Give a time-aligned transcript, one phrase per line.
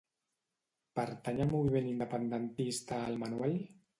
[0.99, 3.57] Pertany al moviment independentista el Manuel?